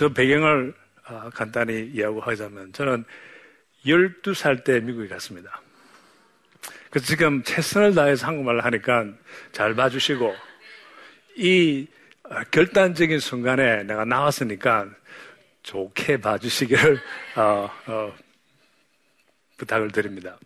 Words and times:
저 0.00 0.08
배경을 0.08 0.72
아, 1.04 1.28
간단히 1.34 1.90
이야기하자면 1.92 2.72
저는 2.72 3.04
12살 3.84 4.64
때 4.64 4.80
미국에 4.80 5.08
갔습니다. 5.08 5.60
그래서 6.88 7.06
지금 7.06 7.42
최선을 7.42 7.94
다해서 7.94 8.26
한국말을 8.26 8.64
하니까 8.64 9.08
잘 9.52 9.74
봐주시고 9.74 10.34
이 11.36 11.86
결단적인 12.50 13.18
순간에 13.18 13.82
내가 13.82 14.06
나왔으니까 14.06 14.88
좋게 15.64 16.16
봐주시기를 16.22 16.98
어, 17.36 17.70
어, 17.88 18.16
부탁을 19.58 19.90
드립니다. 19.90 20.38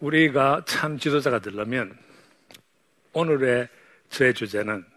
우리가 0.00 0.64
참 0.66 0.98
지도자가 0.98 1.38
되려면 1.38 1.96
오늘의 3.12 3.68
저의 4.10 4.34
주제는 4.34 4.90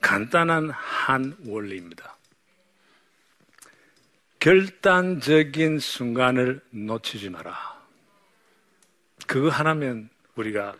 간단한 0.00 0.70
한 0.70 1.36
원리입니다. 1.46 2.16
결단적인 4.38 5.78
순간을 5.78 6.60
놓치지 6.70 7.28
마라. 7.30 7.78
그거 9.26 9.50
하나면 9.50 10.08
우리가 10.34 10.74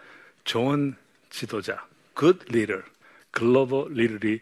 좋은 0.45 0.97
지도자, 1.29 1.87
good 2.19 2.47
leader, 2.48 2.83
글로벌 3.31 3.93
리더이 3.93 4.41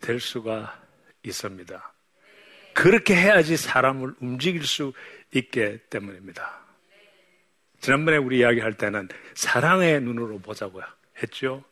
될 0.00 0.20
수가 0.20 0.80
있습니다. 1.24 1.92
그렇게 2.72 3.14
해야지 3.14 3.56
사람을 3.56 4.14
움직일 4.20 4.64
수 4.64 4.92
있기 5.32 5.78
때문입니다. 5.90 6.60
지난번에 7.80 8.16
우리 8.16 8.38
이야기할 8.38 8.74
때는 8.74 9.08
사랑의 9.34 10.00
눈으로 10.00 10.38
보자고 10.38 10.80
했죠. 11.22 11.64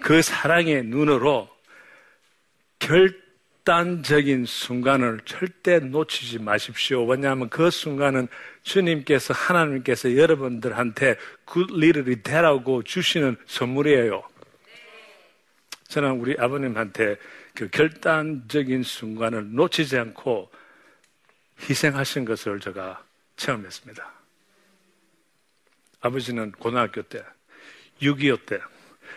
그 0.00 0.22
사랑의 0.22 0.84
눈으로 0.84 1.55
결단적인 2.86 4.44
순간을 4.44 5.20
절대 5.24 5.80
놓치지 5.80 6.38
마십시오. 6.38 7.04
왜냐하면 7.04 7.48
그 7.48 7.68
순간은 7.68 8.28
주님께서 8.62 9.34
하나님께서 9.34 10.16
여러분들한테 10.16 11.16
굿리더이 11.46 12.22
되라고 12.22 12.84
주시는 12.84 13.36
선물이에요. 13.46 14.22
저는 15.88 16.20
우리 16.20 16.36
아버님한테 16.38 17.16
그 17.54 17.68
결단적인 17.70 18.84
순간을 18.84 19.54
놓치지 19.54 19.98
않고 19.98 20.48
희생하신 21.68 22.24
것을 22.24 22.60
제가 22.60 23.02
체험했습니다. 23.36 24.12
아버지는 26.02 26.52
고등학교 26.52 27.02
때, 27.02 27.24
6.25 28.00 28.46
때, 28.46 28.60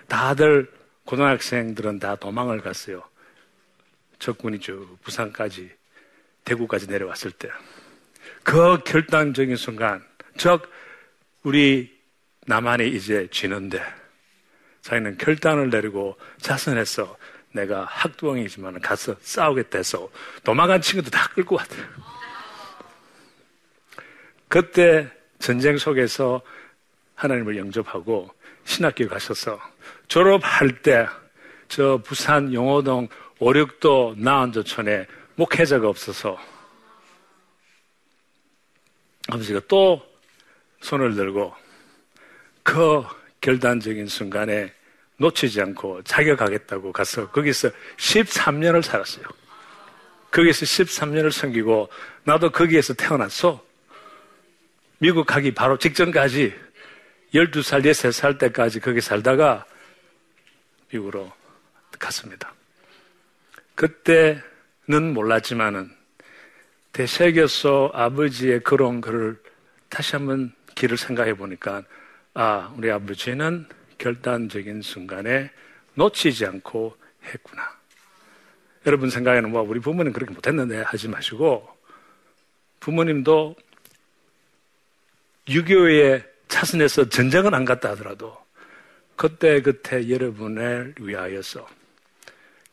다들 0.07 0.71
고등학생들은 1.05 1.99
다 1.99 2.15
도망을 2.15 2.61
갔어요. 2.61 3.03
적군이 4.19 4.59
저 4.59 4.73
부산까지 5.03 5.71
대구까지 6.45 6.87
내려왔을 6.87 7.31
때 7.31 7.49
그 8.43 8.79
결단적인 8.83 9.55
순간 9.55 10.03
즉 10.37 10.71
우리 11.43 11.95
남한이 12.45 12.89
이제 12.89 13.27
지는데 13.31 13.81
자기는 14.81 15.17
결단을 15.17 15.69
내리고 15.69 16.17
자선해서 16.39 17.17
내가 17.51 17.85
학도왕이지만 17.85 18.79
가서 18.79 19.15
싸우겠다 19.21 19.79
해서 19.79 20.09
도망간 20.43 20.81
친구도 20.81 21.09
다 21.09 21.27
끌고 21.33 21.55
왔대요. 21.55 21.85
그때 24.47 25.09
전쟁 25.39 25.77
속에서 25.77 26.41
하나님을 27.15 27.57
영접하고 27.57 28.33
신학교 28.65 29.07
가셔서 29.07 29.59
졸업할 30.07 30.81
때 30.81 31.07
저 31.69 32.01
부산 32.03 32.51
용호동 32.51 33.07
오륙도 33.39 34.15
나은저촌에 34.17 35.07
목회자가 35.35 35.87
없어서 35.87 36.37
아버지가 39.29 39.61
또 39.67 40.05
손을 40.81 41.15
들고 41.15 41.53
그 42.63 43.03
결단적인 43.41 44.07
순간에 44.07 44.73
놓치지 45.17 45.61
않고 45.61 46.03
자격하겠다고 46.03 46.91
가서 46.91 47.29
거기서 47.29 47.69
13년을 47.97 48.81
살았어요. 48.81 49.25
거기서 50.31 50.65
13년을 50.65 51.31
섬기고 51.31 51.89
나도 52.23 52.51
거기에서 52.51 52.93
태어났어. 52.93 53.63
미국 54.99 55.25
가기 55.25 55.53
바로 55.53 55.77
직전까지 55.77 56.53
12살, 57.33 57.81
13살 57.81 58.37
때까지 58.37 58.79
거기 58.79 59.01
살다가 59.01 59.65
미국으로 60.91 61.31
갔습니다. 61.97 62.53
그때는 63.79 65.13
몰랐지만은 65.13 65.89
대세교서 66.91 67.91
아버지의 67.93 68.59
그런 68.59 68.99
글을 68.99 69.41
다시 69.87 70.17
한번 70.17 70.51
길을 70.75 70.97
생각해 70.97 71.35
보니까 71.35 71.83
아, 72.33 72.73
우리 72.75 72.91
아버지는 72.91 73.65
결단적인 73.97 74.81
순간에 74.81 75.49
놓치지 75.93 76.45
않고 76.45 76.97
했구나. 77.23 77.79
여러분 78.85 79.09
생각에는 79.09 79.49
뭐 79.49 79.61
우리 79.61 79.79
부모님 79.79 80.11
그렇게 80.11 80.33
못했는데 80.33 80.81
하지 80.81 81.07
마시고 81.07 81.65
부모님도 82.81 83.55
6.25에 85.47 86.25
차선에서 86.49 87.07
전쟁은 87.07 87.53
안 87.53 87.63
갔다 87.63 87.91
하더라도 87.91 88.37
그때 89.15 89.61
그때 89.61 90.09
여러분을 90.09 90.95
위하여서 90.99 91.78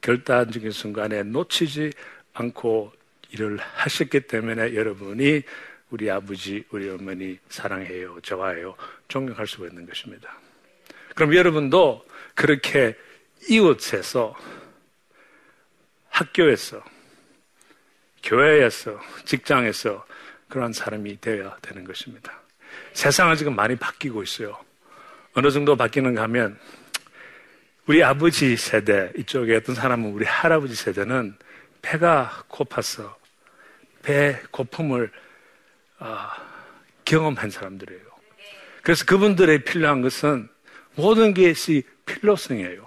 결단적인 0.07 0.71
순간에 0.71 1.25
놓치지 1.25 1.93
않고 2.33 2.93
일을 3.31 3.59
하셨기 3.59 4.21
때문에 4.29 4.77
여러분이 4.77 5.43
우리 5.91 6.11
아버지, 6.11 6.65
우리 6.71 6.89
어머니 6.89 7.37
사랑해요, 7.49 8.21
좋아해요, 8.23 8.77
존경할 9.09 9.49
수가 9.49 9.67
있는 9.67 9.85
것입니다. 9.85 10.39
그럼 11.17 11.35
여러분도 11.35 12.07
그렇게 12.37 12.97
이웃에서, 13.49 14.37
학교에서, 16.11 16.85
교회에서, 18.23 19.01
직장에서 19.25 20.07
그러한 20.49 20.73
사람이 20.73 21.21
되어야 21.21 21.57
되는 21.61 21.83
것입니다. 21.83 22.41
세상은 22.93 23.35
지금 23.35 23.57
많이 23.57 23.75
바뀌고 23.75 24.23
있어요. 24.23 24.57
어느 25.35 25.51
정도 25.51 25.75
바뀌는가 25.75 26.23
하면 26.23 26.59
우리 27.87 28.03
아버지 28.03 28.57
세대, 28.57 29.13
이쪽에 29.17 29.55
어떤 29.55 29.77
사람은 29.77 30.11
우리 30.11 30.25
할아버지 30.25 30.75
세대는 30.75 31.37
배가 31.83 32.43
고파서 32.49 33.17
배 34.03 34.41
고픔을 34.51 35.13
어, 36.01 36.29
경험한 37.05 37.51
사람들이에요. 37.51 38.03
그래서 38.83 39.05
그분들의 39.05 39.63
필요한 39.63 40.03
것은 40.03 40.49
모든 40.97 41.33
것이 41.33 41.85
필요성이에요. 42.07 42.85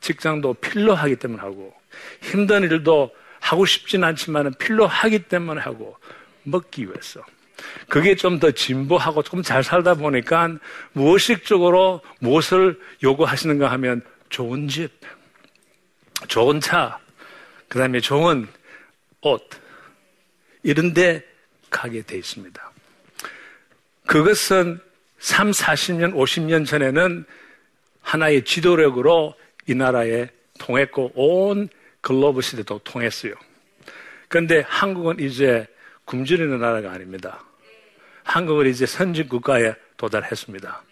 직장도 0.00 0.54
필요하기 0.54 1.16
때문에 1.16 1.42
하고 1.42 1.74
힘든 2.22 2.62
일도 2.62 3.12
하고 3.40 3.66
싶진 3.66 4.04
않지만 4.04 4.54
필요하기 4.54 5.24
때문에 5.24 5.60
하고 5.60 5.98
먹기 6.44 6.86
위해서 6.86 7.24
그게 7.88 8.14
좀 8.14 8.38
더 8.40 8.50
진보하고 8.50 9.22
조금 9.22 9.42
잘 9.42 9.62
살다 9.62 9.94
보니까 9.94 10.56
무의식적으로 10.92 12.00
무엇을 12.20 12.80
요구하시는가 13.02 13.70
하면 13.72 14.02
좋은 14.30 14.68
집, 14.68 14.90
좋은 16.28 16.60
차, 16.60 16.98
그 17.68 17.78
다음에 17.78 18.00
좋은 18.00 18.46
옷, 19.22 19.48
이런데 20.62 21.24
가게 21.68 22.02
돼 22.02 22.16
있습니다. 22.16 22.72
그것은 24.06 24.80
3, 25.18 25.50
40년, 25.50 26.14
50년 26.14 26.66
전에는 26.66 27.24
하나의 28.02 28.44
지도력으로 28.44 29.34
이 29.68 29.74
나라에 29.74 30.28
통했고 30.58 31.12
온 31.14 31.68
글로벌 32.00 32.42
시대도 32.42 32.80
통했어요. 32.84 33.34
그런데 34.28 34.64
한국은 34.66 35.20
이제 35.20 35.66
굶주리는 36.06 36.58
나라가 36.58 36.92
아닙니다. 36.92 37.44
한국은 38.30 38.66
이제 38.66 38.86
선진 38.86 39.28
국가에 39.28 39.74
도달했습니다. 39.96 40.82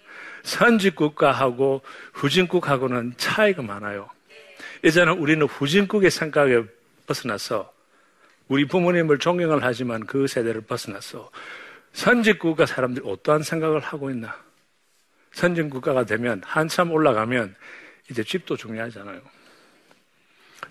선진국가하고 0.42 1.82
후진국하고는 2.12 3.14
차이가 3.16 3.62
많아요. 3.62 4.10
이제는 4.84 5.18
우리는 5.18 5.46
후진국의 5.46 6.10
생각에 6.10 6.62
벗어나서 7.06 7.72
우리 8.48 8.66
부모님을 8.66 9.18
존경을 9.18 9.62
하지만 9.62 10.04
그 10.04 10.26
세대를 10.26 10.62
벗어나서 10.62 11.30
선진국가 11.92 12.66
사람들이 12.66 13.08
어떠한 13.08 13.44
생각을 13.44 13.80
하고 13.80 14.10
있나? 14.10 14.36
선진국가가 15.32 16.04
되면 16.04 16.42
한참 16.44 16.90
올라가면 16.90 17.54
이제 18.10 18.24
집도 18.24 18.56
중요하잖아요. 18.56 19.20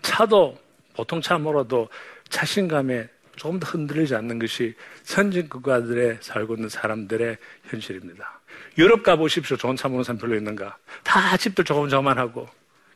차도 0.01 0.59
보통 0.93 1.21
차 1.21 1.37
몰아도 1.37 1.87
자신감에 2.27 3.07
조금 3.37 3.59
더 3.59 3.67
흔들리지 3.67 4.15
않는 4.15 4.39
것이 4.39 4.75
선진 5.03 5.47
국가들에 5.47 6.17
살고 6.21 6.55
있는 6.55 6.69
사람들의 6.69 7.37
현실입니다. 7.65 8.41
유럽 8.77 9.03
가보십시오. 9.03 9.57
좋은 9.57 9.75
차 9.75 9.87
모는 9.87 10.03
사람 10.03 10.19
별로 10.19 10.35
있는가? 10.35 10.77
다 11.03 11.37
집들 11.37 11.63
조금조금만 11.63 12.17
하고. 12.17 12.49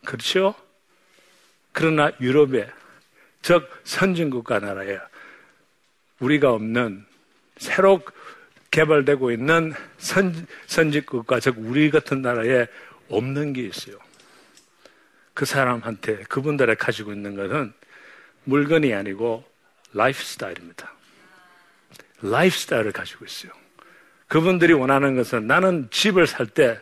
그렇죠? 0.05 0.53
그러나 1.71 2.11
유럽에, 2.19 2.69
즉 3.41 3.69
선진국가 3.83 4.59
나라에 4.59 4.99
우리가 6.19 6.51
없는 6.51 7.05
새로 7.57 8.01
개발되고 8.71 9.31
있는 9.31 9.73
선, 9.97 10.47
선진국가, 10.67 11.39
즉 11.39 11.55
우리 11.59 11.89
같은 11.91 12.21
나라에 12.21 12.67
없는 13.09 13.53
게 13.53 13.61
있어요. 13.63 13.97
그 15.33 15.45
사람한테 15.45 16.23
그분들이 16.23 16.75
가지고 16.75 17.13
있는 17.13 17.35
것은 17.35 17.73
물건이 18.43 18.93
아니고 18.93 19.50
라이프 19.93 20.23
스타일입니다. 20.23 20.91
라이프 22.21 22.55
스타일을 22.57 22.91
가지고 22.91 23.25
있어요. 23.25 23.51
그분들이 24.27 24.73
원하는 24.73 25.15
것은 25.15 25.47
나는 25.47 25.87
집을 25.91 26.27
살 26.27 26.47
때 26.47 26.79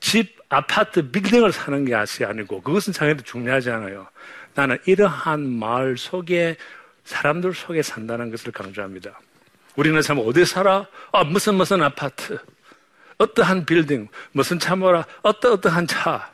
집, 0.00 0.36
아파트, 0.48 1.10
빌딩을 1.10 1.52
사는 1.52 1.84
게 1.84 1.94
아니고 1.94 2.60
그것은 2.62 2.92
당연히 2.92 3.22
중요하지 3.22 3.70
않아요. 3.70 4.08
나는 4.54 4.78
이러한 4.86 5.48
마을 5.48 5.96
속에 5.96 6.56
사람들 7.04 7.54
속에 7.54 7.82
산다는 7.82 8.30
것을 8.30 8.52
강조합니다. 8.52 9.18
우리는 9.76 10.00
참 10.02 10.18
어디 10.18 10.44
살아? 10.44 10.86
아, 11.12 11.24
무슨 11.24 11.54
무슨 11.54 11.82
아파트. 11.82 12.38
어떠한 13.18 13.64
빌딩, 13.64 14.08
무슨 14.32 14.58
차 14.58 14.76
뭐라, 14.76 15.06
어떠 15.22 15.52
어떠한 15.52 15.86
차. 15.86 16.30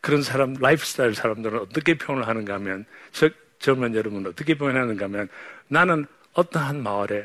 그런 0.00 0.22
사람, 0.22 0.54
라이프 0.54 0.84
스타일 0.84 1.14
사람들은 1.14 1.60
어떻게 1.60 1.96
표현을 1.96 2.26
하는가 2.26 2.54
하면, 2.54 2.86
즉, 3.12 3.34
젊은 3.60 3.94
여러분 3.94 4.26
어떻게 4.26 4.54
표현하는가 4.54 5.04
하면 5.04 5.28
나는 5.68 6.06
어떠한 6.32 6.82
마을에 6.82 7.24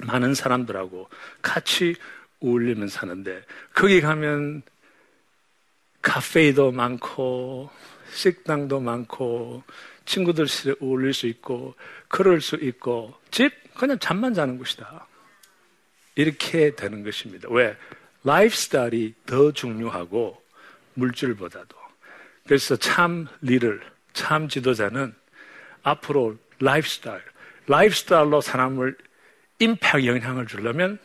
많은 0.00 0.34
사람들하고 0.34 1.08
같이 1.42 1.94
어울리면 2.40 2.88
사는데 2.88 3.44
거기 3.74 4.00
가면 4.00 4.62
카페도 6.00 6.72
많고 6.72 7.70
식당도 8.12 8.80
많고 8.80 9.62
친구들끼리 10.04 10.74
어울릴 10.80 11.14
수 11.14 11.26
있고 11.26 11.74
그럴 12.08 12.40
수 12.40 12.56
있고 12.56 13.14
집 13.30 13.52
그냥 13.74 13.98
잠만 13.98 14.34
자는 14.34 14.58
곳이다. 14.58 15.06
이렇게 16.14 16.74
되는 16.74 17.02
것입니다. 17.02 17.48
왜? 17.50 17.76
라이프 18.24 18.54
스타일이 18.54 19.14
더 19.24 19.52
중요하고 19.52 20.42
물질보다도. 20.94 21.76
그래서 22.44 22.76
참 22.76 23.26
리더 23.40 23.80
참 24.12 24.48
지도자는 24.48 25.14
앞으로 25.82 26.36
라이프 26.60 26.88
스타일, 26.88 27.22
라이프 27.66 27.94
스타일로 27.94 28.40
사람을 28.40 28.96
임팩 29.58 30.06
영향을 30.06 30.46
주려면 30.46 30.98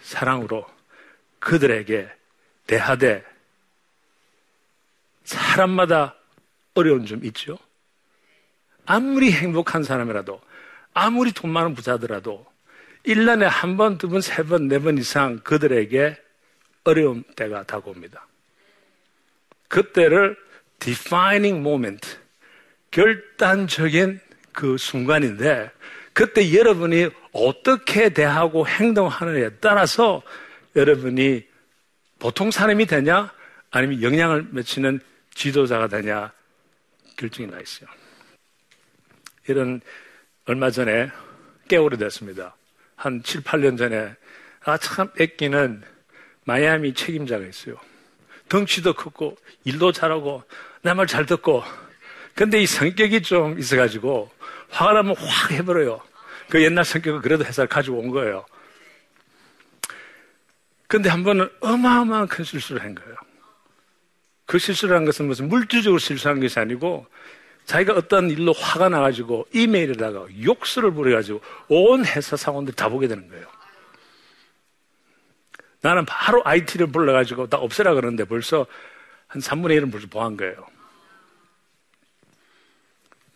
사랑으로 0.00 0.66
그들에게 1.38 2.10
대하되 2.66 3.24
사람마다 5.24 6.16
어려운 6.74 7.06
점 7.06 7.24
있죠. 7.26 7.58
아무리 8.86 9.32
행복한 9.32 9.82
사람이라도 9.82 10.40
아무리 10.94 11.32
돈 11.32 11.50
많은 11.50 11.74
부자더라도 11.74 12.46
1년에 13.06 13.44
한 13.44 13.76
번, 13.76 13.96
두 13.98 14.08
번, 14.08 14.20
세 14.20 14.42
번, 14.42 14.68
네 14.68 14.78
번 14.78 14.98
이상 14.98 15.38
그들에게 15.38 16.16
어려운 16.84 17.22
때가 17.36 17.64
다가옵니다. 17.64 18.26
그때를 19.68 20.36
defining 20.80 21.60
moment, 21.60 22.18
결단적인 22.90 24.20
그 24.52 24.76
순간인데 24.76 25.70
그때 26.12 26.52
여러분이 26.52 27.08
어떻게 27.32 28.08
대하고 28.08 28.66
행동하느냐에 28.66 29.50
따라서 29.60 30.22
여러분이 30.74 31.46
보통 32.18 32.50
사람이 32.50 32.86
되냐 32.86 33.32
아니면 33.70 34.02
영향을 34.02 34.48
미치는 34.50 35.00
지도자가 35.34 35.86
되냐 35.86 36.32
결정이 37.16 37.48
나 37.48 37.60
있어요. 37.60 37.88
이런 39.48 39.80
얼마 40.46 40.70
전에 40.70 41.10
꽤 41.68 41.76
오래됐습니다. 41.76 42.56
한 42.96 43.22
7, 43.22 43.42
8년 43.42 43.78
전에 43.78 44.14
아 44.64 44.76
참 44.78 45.08
애끼는 45.18 45.82
마이애미 46.44 46.94
책임자가 46.94 47.46
있어요. 47.46 47.76
덩치도 48.48 48.94
크고 48.94 49.36
일도 49.64 49.92
잘하고 49.92 50.42
내말잘 50.82 51.26
듣고 51.26 51.62
근데 52.34 52.60
이 52.60 52.66
성격이 52.66 53.22
좀 53.22 53.58
있어가지고 53.58 54.30
화가 54.70 54.92
나면 54.94 55.16
확 55.16 55.50
해버려요. 55.50 56.00
그 56.48 56.62
옛날 56.62 56.84
성격을 56.84 57.20
그래도 57.20 57.44
회사를 57.44 57.68
가지고 57.68 57.98
온 57.98 58.10
거예요. 58.10 58.44
근데 60.86 61.08
한 61.08 61.22
번은 61.22 61.48
어마어마한 61.60 62.28
큰 62.28 62.44
실수를 62.44 62.82
한 62.82 62.94
거예요. 62.94 63.14
그 64.46 64.58
실수를 64.58 64.96
한 64.96 65.04
것은 65.04 65.26
무슨 65.26 65.48
물질적으로 65.48 65.98
실수한 65.98 66.40
것이 66.40 66.58
아니고 66.58 67.06
자기가 67.66 67.94
어떤 67.94 68.30
일로 68.30 68.52
화가 68.52 68.88
나가지고 68.88 69.46
이메일에다가 69.52 70.26
욕설을 70.42 70.92
부려가지고 70.92 71.40
온 71.68 72.04
회사 72.04 72.36
사원들이 72.36 72.74
다 72.74 72.88
보게 72.88 73.06
되는 73.06 73.28
거예요. 73.28 73.46
나는 75.82 76.04
바로 76.04 76.42
IT를 76.44 76.88
불러가지고 76.88 77.46
다 77.48 77.58
없애라 77.58 77.94
그러는데 77.94 78.24
벌써 78.24 78.66
한 79.30 79.40
3분의 79.40 79.80
1은 79.80 79.92
벌써 79.92 80.08
보한 80.08 80.36
거예요. 80.36 80.66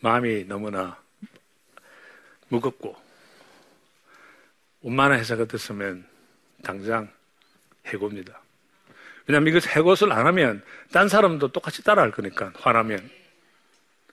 마음이 0.01 0.45
너무나 0.45 0.99
무겁고 2.49 2.97
원만한 4.83 5.21
회사가 5.21 5.45
됐으면 5.45 6.05
당장 6.65 7.09
해고입니다. 7.87 8.41
왜냐하면 9.27 9.49
이것 9.49 9.67
해고를 9.69 10.13
안 10.13 10.27
하면 10.27 10.63
딴 10.93 11.09
사람도 11.09 11.53
똑같이 11.53 11.85
따라할 11.85 12.11
거니까 12.11 12.53
화나면 12.57 13.09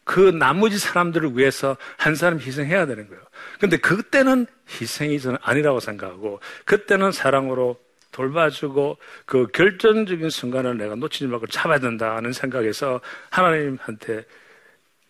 그 0.04 0.20
나머지 0.20 0.78
사람들을 0.78 1.36
위해서 1.36 1.78
한 1.98 2.14
사람 2.16 2.40
희생해야 2.40 2.86
되는 2.86 3.08
거예요. 3.08 3.24
근데 3.60 3.78
그때는 3.78 4.46
희생이 4.70 5.20
저는 5.20 5.40
아니라고 5.42 5.80
생각하고 5.80 6.40
그때는 6.66 7.12
사랑으로 7.12 7.80
돌봐주고 8.12 8.98
그 9.26 9.48
결정적인 9.48 10.30
순간을 10.30 10.78
내가 10.78 10.96
놓치지 10.96 11.28
말고 11.28 11.48
잡아야 11.48 11.80
된다는 11.80 12.34
생각에서 12.34 13.02
하나님한테 13.30 14.26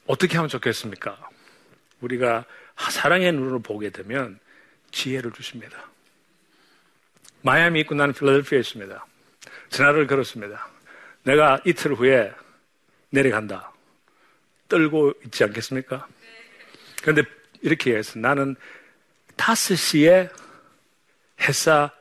어떻게 0.08 0.38
하면 0.38 0.50
좋겠습니까? 0.50 1.18
우리가 2.02 2.46
사랑의 2.90 3.32
눈으로 3.34 3.60
보게 3.60 3.90
되면 3.90 4.40
지혜를 4.92 5.32
주십니다. 5.32 5.86
마이애미 7.42 7.82
있고 7.82 7.96
나는 7.96 8.14
필라델피아에 8.14 8.60
있습니다. 8.60 9.06
전화를 9.70 10.08
걸었습니다. 10.08 10.68
내가 11.24 11.60
이틀 11.66 11.94
후에 11.94 12.32
내려간다. 13.10 13.72
떨고 14.68 15.14
있지 15.26 15.44
않겠습니까? 15.44 16.08
그런데 17.02 17.24
이렇게 17.62 17.96
해서 17.96 18.20
나는 18.20 18.56
5시에 19.38 20.30
회사 21.42 21.92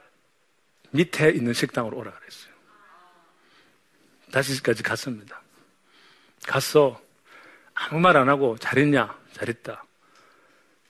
밑에 0.91 1.31
있는 1.31 1.53
식당으로 1.53 1.97
오라 1.99 2.13
그랬어요. 2.13 2.53
5시까지 4.31 4.85
갔습니다. 4.85 5.41
갔어. 6.47 7.01
아무 7.75 8.01
말 8.01 8.17
안 8.17 8.29
하고 8.29 8.57
잘했냐? 8.59 9.19
잘했다. 9.33 9.85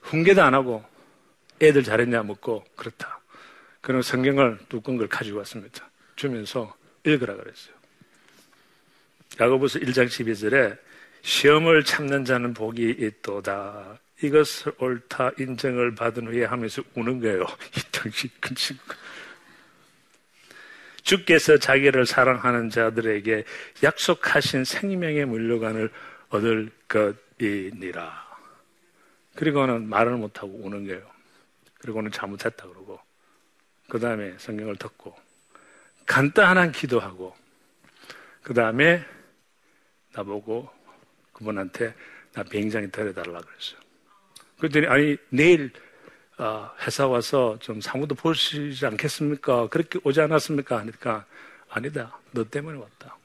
훈계도 0.01 0.41
안 0.41 0.53
하고 0.53 0.83
애들 1.61 1.83
잘했냐? 1.83 2.23
묻고 2.23 2.65
그렇다. 2.75 3.19
그런 3.81 4.01
성경을 4.01 4.59
두꺼운 4.69 4.97
걸 4.97 5.07
가지고 5.07 5.39
왔습니다. 5.39 5.89
주면서 6.15 6.75
읽으라 7.03 7.35
그랬어요. 7.35 7.73
야고보서 9.39 9.79
1장 9.79 10.07
12절에 10.07 10.77
시험을 11.21 11.83
참는 11.83 12.25
자는 12.25 12.53
복이 12.53 12.95
있도다. 12.99 13.99
이것을 14.21 14.73
옳다 14.77 15.31
인정을 15.39 15.95
받은 15.95 16.27
후에 16.27 16.45
하면서 16.45 16.83
우는 16.95 17.19
거예요. 17.21 17.43
이 17.77 17.81
당신 17.91 18.29
큰 18.39 18.55
친구가. 18.55 18.95
주께서 21.03 21.57
자기를 21.57 22.05
사랑하는 22.05 22.69
자들에게 22.69 23.43
약속하신 23.83 24.65
생명의 24.65 25.25
물려관을 25.25 25.89
얻을 26.29 26.71
것이니라. 26.87 28.31
그리고는 29.35 29.89
말을 29.89 30.17
못하고 30.17 30.53
우는 30.63 30.85
거예요. 30.85 31.09
그리고는 31.79 32.11
잘못했다 32.11 32.67
그러고 32.67 32.99
그 33.89 33.99
다음에 33.99 34.35
성경을 34.37 34.75
듣고 34.75 35.15
간단한 36.05 36.71
기도하고 36.71 37.35
그 38.43 38.53
다음에 38.53 39.03
나보고 40.13 40.69
그분한테 41.33 41.93
나 42.33 42.43
비행장에 42.43 42.87
데려달라 42.87 43.39
그랬어요. 43.39 43.79
그랬더니 44.59 44.87
아니 44.87 45.17
내일 45.29 45.71
어, 45.73 45.90
회사 46.81 47.07
와서 47.07 47.57
좀 47.59 47.79
사무도 47.81 48.15
보시지 48.15 48.85
않겠습니까? 48.85 49.67
그렇게 49.67 49.99
오지 50.03 50.21
않았습니까? 50.21 50.79
하니까 50.79 51.25
아니다. 51.69 52.17
너 52.31 52.43
때문에 52.43 52.79
왔다. 52.79 53.17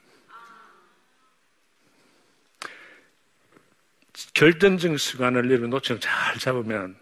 결정적 4.35 4.99
시간을 4.99 5.69
놓치고 5.69 6.01
잘 6.01 6.39
잡으면 6.39 6.97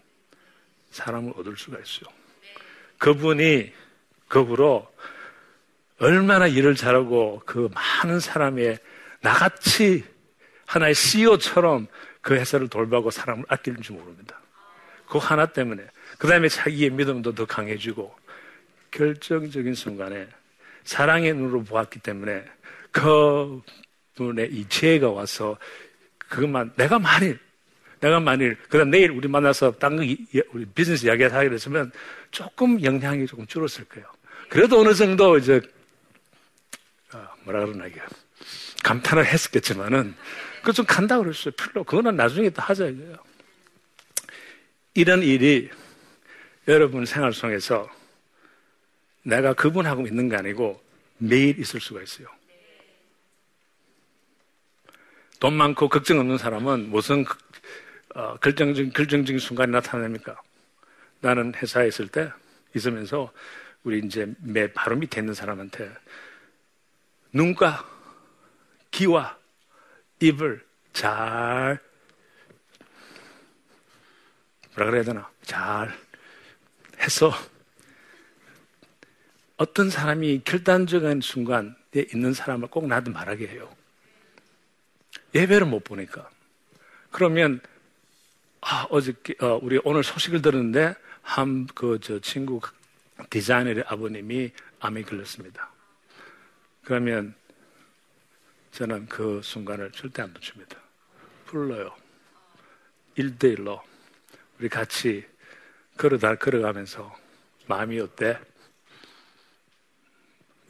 사람을 0.91 1.33
얻을 1.37 1.57
수가 1.57 1.77
있어요. 1.79 2.09
그분이 2.97 3.71
그으로 4.27 4.91
얼마나 5.99 6.47
일을 6.47 6.75
잘하고 6.75 7.41
그 7.45 7.69
많은 7.73 8.19
사람의 8.19 8.79
나같이 9.21 10.03
하나의 10.65 10.95
CEO처럼 10.95 11.87
그 12.21 12.35
회사를 12.35 12.67
돌보고 12.67 13.11
사람을 13.11 13.45
아끼는지 13.47 13.93
모릅니다. 13.93 14.39
그 15.07 15.17
하나 15.17 15.45
때문에. 15.45 15.83
그 16.17 16.27
다음에 16.27 16.47
자기의 16.47 16.91
믿음도 16.91 17.33
더 17.33 17.45
강해지고 17.45 18.15
결정적인 18.91 19.75
순간에 19.75 20.27
사랑의 20.83 21.33
눈으로 21.33 21.63
보았기 21.63 21.99
때문에 21.99 22.45
그 22.91 23.61
분의 24.15 24.51
이 24.53 24.67
지혜가 24.69 25.09
와서 25.09 25.57
그것만 26.17 26.73
내가 26.75 26.99
만일 26.99 27.39
내가 27.99 28.19
만일 28.19 28.57
그다음 28.69 28.91
내일 28.91 29.11
우리 29.11 29.27
만나서 29.27 29.73
딴거 29.73 30.03
우리 30.53 30.65
비즈니스 30.65 31.05
이야기 31.05 31.23
하기로 31.23 31.53
했으면 31.53 31.91
조금 32.31 32.81
영향이 32.81 33.25
조금 33.27 33.45
줄었을 33.47 33.85
거예요. 33.85 34.07
그래도 34.49 34.79
어느 34.79 34.93
정도 34.93 35.37
이제 35.37 35.59
어, 37.13 37.27
뭐라 37.43 37.65
그러나 37.65 37.87
이게 37.87 37.99
감탄을 38.83 39.25
했었겠지만은 39.25 40.15
그 40.63 40.73
좀 40.73 40.85
간다 40.85 41.19
그랬어요. 41.19 41.53
별로 41.55 41.83
그거는 41.83 42.15
나중에 42.15 42.49
또 42.49 42.61
하자 42.61 42.87
이거예요. 42.87 43.15
이런 44.95 45.21
일이 45.21 45.69
여러분 46.69 47.05
생활 47.05 47.33
속에서 47.33 47.89
내가 49.23 49.53
그분하고 49.53 50.07
있는 50.07 50.29
게 50.29 50.37
아니고 50.37 50.81
매일 51.17 51.59
있을 51.59 51.81
수가 51.81 52.01
있어요. 52.01 52.27
돈 55.39 55.53
많고 55.53 55.89
걱정 55.89 56.19
없는 56.19 56.37
사람은 56.37 56.89
무슨 56.89 57.25
어, 58.15 58.37
결정적인, 58.37 58.93
결정적인 58.93 59.37
순간이 59.37 59.71
나타납니까? 59.73 60.41
나는 61.19 61.53
회사에 61.53 61.89
있을 61.89 62.07
때 62.07 62.31
있으면서 62.73 63.33
우리 63.83 63.99
이제 63.99 64.33
매 64.39 64.71
바로 64.71 64.95
밑에 64.95 65.19
있는 65.19 65.33
사람한테 65.33 65.91
눈과 67.33 67.85
귀와 68.91 69.37
입을 70.21 70.65
잘 70.93 71.79
뭐라 74.75 74.91
그래야 74.91 75.03
되나 75.03 75.29
잘 75.43 75.93
해서 76.99 77.31
어떤 79.57 79.89
사람이 79.89 80.41
결단적인 80.43 81.21
순간에 81.21 81.73
있는 82.13 82.33
사람을 82.33 82.67
꼭 82.67 82.87
나한테 82.87 83.11
말하게 83.11 83.47
해요. 83.47 83.73
예배를 85.33 85.65
못 85.65 85.83
보니까. 85.83 86.29
그러면, 87.09 87.61
아, 88.59 88.85
어저께, 88.89 89.35
어, 89.39 89.59
우리 89.61 89.79
오늘 89.85 90.03
소식을 90.03 90.41
들었는데, 90.41 90.95
한, 91.21 91.67
그, 91.67 91.99
저 92.01 92.19
친구 92.19 92.59
디자이너의 93.29 93.85
아버님이 93.87 94.51
암에 94.79 95.03
걸렸습니다. 95.03 95.71
그러면 96.83 97.33
저는 98.71 99.07
그 99.07 99.39
순간을 99.41 99.91
절대 99.91 100.21
안 100.21 100.33
놓칩니다. 100.33 100.77
불러요. 101.45 101.95
1대1로. 103.17 103.81
우리 104.59 104.69
같이 104.69 105.25
걸어다, 105.97 106.35
걸어가면서 106.35 107.15
마음이 107.67 107.99
어때? 107.99 108.37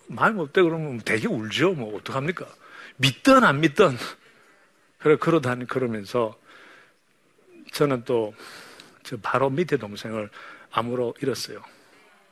마음이 0.07 0.39
어때? 0.41 0.61
그러면 0.61 0.99
되게 0.99 1.27
울죠. 1.27 1.73
뭐, 1.73 1.95
어떡합니까? 1.97 2.47
믿든 2.97 3.43
안 3.43 3.59
믿든. 3.59 3.97
그래, 4.99 5.17
걸어다니, 5.17 5.67
걸으면서 5.67 6.39
저는 7.71 8.03
또, 8.05 8.33
저 9.03 9.17
바로 9.17 9.49
밑에 9.49 9.77
동생을 9.77 10.29
암으로 10.71 11.15
잃었어요. 11.21 11.63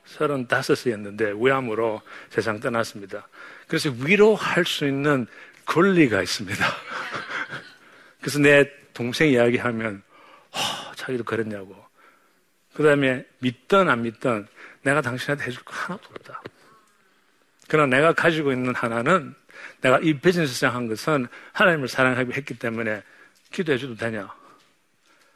35이었는데 0.06 1.42
위암으로 1.42 2.02
세상 2.30 2.60
떠났습니다. 2.60 3.28
그래서 3.66 3.90
위로할 3.90 4.64
수 4.64 4.86
있는 4.86 5.26
권리가 5.66 6.22
있습니다. 6.22 6.64
그래서 8.20 8.38
내 8.38 8.70
동생 8.92 9.30
이야기하면, 9.30 10.02
허, 10.02 10.13
자기도 11.04 11.24
그랬냐고. 11.24 11.76
그 12.74 12.82
다음에 12.82 13.24
믿던 13.38 13.88
안 13.88 14.02
믿던 14.02 14.48
내가 14.82 15.00
당신한테 15.00 15.44
해줄 15.44 15.62
거 15.62 15.74
하나도 15.74 16.02
없다. 16.10 16.42
그러나 17.68 17.96
내가 17.96 18.12
가지고 18.12 18.52
있는 18.52 18.74
하나는 18.74 19.34
내가 19.80 19.98
이 20.00 20.14
비즈니스 20.14 20.54
시작한 20.54 20.88
것은 20.88 21.26
하나님을 21.52 21.88
사랑하기 21.88 22.32
했기 22.32 22.58
때문에 22.58 23.02
기도해 23.50 23.78
줘도 23.78 23.94
되냐? 23.94 24.32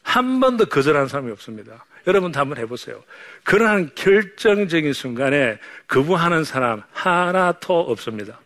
한 0.03 0.41
번도 0.41 0.67
거절한 0.67 1.09
사람이 1.09 1.31
없습니다. 1.33 1.85
여러분도 2.07 2.41
한번 2.41 2.59
해보세요. 2.59 3.05
그러한 3.45 3.91
결정적인 3.95 4.93
순간에 4.93 5.59
거부하는 5.87 6.45
사람 6.45 6.83
하나도 6.93 7.81
없습니다. 7.81 8.41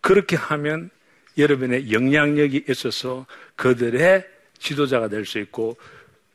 그렇게 0.00 0.36
하면 0.36 0.90
여러분의 1.36 1.92
영향력이 1.92 2.64
있어서 2.68 3.26
그들의 3.56 4.37
지도자가 4.58 5.08
될 5.08 5.24
수 5.24 5.38
있고 5.38 5.76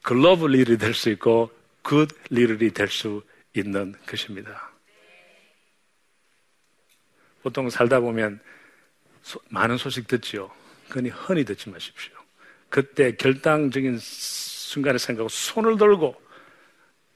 글로벌 0.02 0.52
리더 0.52 0.74
이 0.74 0.78
될 0.78 0.94
수 0.94 1.10
있고 1.10 1.52
good 1.82 2.08
leader이 2.30 2.72
될 2.72 2.88
수 2.90 3.22
있는 3.56 3.94
것입니다. 4.06 4.72
보통 7.42 7.70
살다 7.70 8.00
보면 8.00 8.40
소, 9.22 9.40
많은 9.50 9.78
소식 9.78 10.08
듣지요. 10.08 10.52
그러니 10.90 11.10
흔히 11.10 11.44
듣지 11.46 11.70
마십시오. 11.70 12.14
그때 12.70 13.16
결단적인 13.16 13.98
순간에 14.00 14.98
생각하고 14.98 15.30
손을 15.30 15.78
들고 15.78 16.20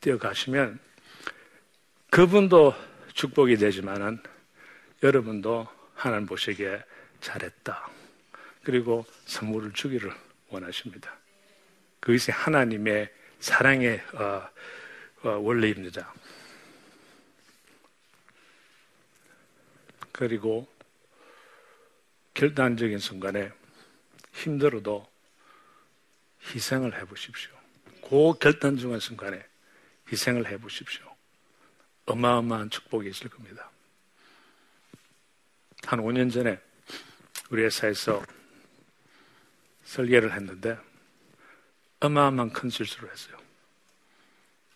뛰어가시면 0.02 0.80
그분도 2.10 2.74
축복이 3.14 3.58
되지만은 3.58 4.22
여러분도 5.02 5.68
하나님 5.96 6.28
보시기에 6.28 6.84
잘했다. 7.22 7.90
그리고 8.64 9.06
선물을 9.26 9.72
주기를 9.74 10.14
원하십니다. 10.50 11.18
그것이 12.00 12.32
하나님의 12.32 13.12
사랑의 13.39 14.01
어, 14.13 14.50
어, 15.24 15.30
원리입니다. 15.30 16.13
그리고 20.12 20.68
결단적인 22.34 23.00
순간에 23.00 23.51
힘들어도 24.34 25.08
희생을 26.54 27.00
해보십시오. 27.01 27.51
그 28.01 28.34
결단적인 28.39 29.00
순간에 29.00 29.46
희생을 30.12 30.48
해보십시오. 30.48 31.06
어마어마한 32.06 32.70
축복이 32.70 33.10
있을 33.10 33.30
겁니다. 33.30 33.70
한 35.84 36.00
5년 36.00 36.32
전에 36.32 36.60
우리 37.50 37.63
회사에서 37.63 38.24
설계를 39.88 40.34
했는데 40.34 40.77
어마어마한 42.01 42.51
큰 42.51 42.70
실수를 42.70 43.10
했어요. 43.10 43.38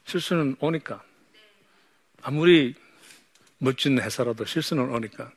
실수는 0.06 0.56
오니까 0.60 1.04
아무리 2.22 2.76
멋진 3.58 4.00
회사라도 4.00 4.46
실수는 4.46 4.90
오니까 4.90 5.32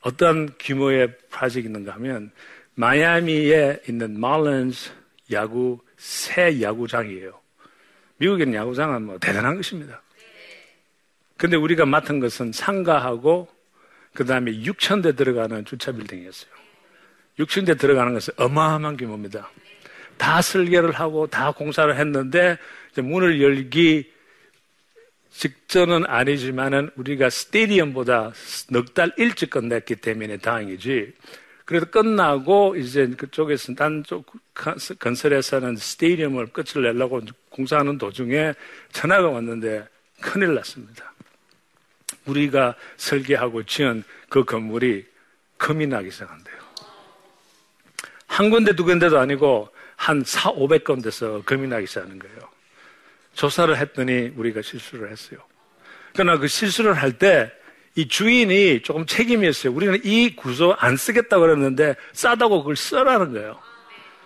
어떤 0.00 0.54
규모의 0.58 1.16
프로젝트 1.30 1.66
있는가 1.66 1.94
하면 1.94 2.30
마이애미에 2.74 3.82
있는 3.88 4.20
말런스 4.20 4.92
야구 5.32 5.80
새 5.96 6.60
야구장이에요. 6.60 7.40
미국에 8.18 8.44
는 8.44 8.54
야구장은 8.54 9.02
뭐 9.02 9.18
대단한 9.18 9.56
것입니다. 9.56 10.02
근데 11.36 11.56
우리가 11.56 11.86
맡은 11.86 12.20
것은 12.20 12.52
상가하고 12.52 13.48
그 14.12 14.24
다음에 14.24 14.52
6천 14.52 15.02
대 15.02 15.16
들어가는 15.16 15.64
주차 15.64 15.90
빌딩이었어요. 15.90 16.63
6천 17.38 17.66
대 17.66 17.76
들어가는 17.76 18.12
것은 18.14 18.34
어마어마한 18.36 18.96
규모입니다. 18.96 19.50
다 20.16 20.40
설계를 20.40 20.92
하고 20.92 21.26
다 21.26 21.50
공사를 21.52 21.94
했는데 21.96 22.58
문을 22.96 23.42
열기 23.42 24.12
직전은 25.30 26.06
아니지만은 26.06 26.90
우리가 26.94 27.28
스테디움보다 27.28 28.32
넉 28.70 28.94
달 28.94 29.12
일찍 29.16 29.50
끝냈기 29.50 29.96
때문에 29.96 30.36
다행이지 30.36 31.12
그래도 31.64 31.86
끝나고 31.86 32.76
이제 32.76 33.08
그쪽에서 33.08 33.74
딴쪽 33.74 34.30
건설에서는 35.00 35.76
스테디움을 35.76 36.48
끝을 36.48 36.82
내려고 36.82 37.20
공사하는 37.48 37.98
도중에 37.98 38.54
전화가 38.92 39.28
왔는데 39.30 39.88
큰일 40.20 40.54
났습니다. 40.54 41.12
우리가 42.26 42.76
설계하고 42.96 43.64
지은 43.64 44.04
그 44.28 44.44
건물이 44.44 45.04
금이 45.56 45.86
나기 45.86 46.10
시작한대요. 46.10 46.43
한 48.34 48.50
군데 48.50 48.74
두 48.74 48.84
군데도 48.84 49.18
아니고 49.18 49.68
한 49.96 50.22
4, 50.24 50.52
500건데서 50.52 51.44
금이 51.44 51.68
나기 51.68 51.86
시작하는 51.86 52.18
거예요. 52.18 52.36
조사를 53.34 53.76
했더니 53.76 54.32
우리가 54.36 54.60
실수를 54.62 55.10
했어요. 55.10 55.40
그러나 56.12 56.38
그 56.38 56.46
실수를 56.48 56.94
할 56.94 57.18
때 57.18 57.64
이 57.96 58.08
주인이 58.08 58.82
조금 58.82 59.06
책임이 59.06 59.48
있어요. 59.48 59.72
우리는 59.72 60.00
이 60.02 60.34
구조 60.34 60.72
안 60.78 60.96
쓰겠다고 60.96 61.42
그랬는데 61.42 61.94
싸다고 62.12 62.58
그걸 62.58 62.74
써라는 62.76 63.32
거예요. 63.32 63.58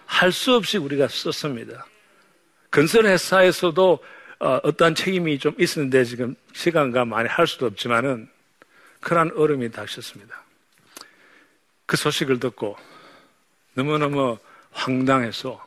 할 0.06 0.32
수 0.32 0.54
없이 0.54 0.78
우리가 0.78 1.08
썼습니다. 1.08 1.86
건설회사에서도 2.70 3.98
어, 4.40 4.60
어떠한 4.62 4.94
책임이 4.94 5.38
좀 5.38 5.54
있었는데 5.58 6.04
지금 6.04 6.34
시간과 6.54 7.04
많이 7.04 7.28
할 7.28 7.46
수도 7.46 7.66
없지만은 7.66 8.28
그러한 9.00 9.32
얼음이 9.36 9.70
닥쳤습니다. 9.70 10.44
그 11.84 11.96
소식을 11.98 12.40
듣고 12.40 12.76
너무너무 13.78 14.38
황당해서 14.72 15.64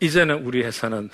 이제는 0.00 0.44
우리 0.44 0.62
회사는 0.62 1.08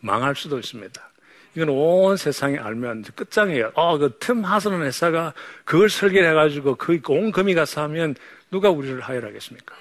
망할 0.00 0.34
수도 0.34 0.58
있습니다. 0.58 1.10
이건 1.54 1.68
온 1.68 2.16
세상이 2.16 2.58
알면 2.58 3.04
끝장이에요. 3.14 3.70
어, 3.74 3.96
그틈 3.96 4.44
하서는 4.44 4.82
회사가 4.82 5.34
그걸 5.64 5.88
설계를 5.88 6.30
해가지고 6.30 6.74
그온 6.74 7.30
금이 7.30 7.54
가서 7.54 7.82
하면 7.82 8.16
누가 8.50 8.70
우리를 8.70 9.00
하열하겠습니까? 9.00 9.74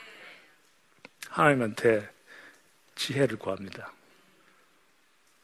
하나님한테 1.29 2.07
지혜를 2.93 3.37
구합니다. 3.37 3.91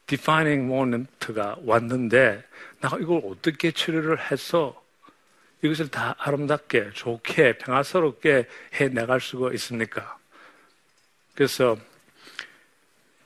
디파이닝 0.05 0.67
모먼트가 0.67 1.57
왔는데 1.65 2.43
나 2.79 2.91
이걸 2.99 3.21
어떻게 3.25 3.71
처리를 3.71 4.31
해서 4.31 4.80
이것을 5.61 5.89
다 5.89 6.15
아름답게 6.17 6.91
좋게 6.93 7.57
평화스럽게 7.59 8.47
해 8.75 8.89
나갈 8.89 9.19
수가 9.19 9.53
있습니까? 9.53 10.17
그래서 11.35 11.77